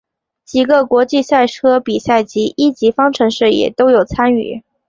[0.45, 4.63] 几个国际赛车比赛及一级方程式也都有参与。